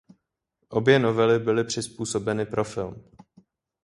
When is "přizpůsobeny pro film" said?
1.63-3.03